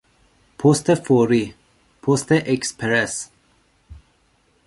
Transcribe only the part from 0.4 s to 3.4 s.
پست فوری، پست اکسپرس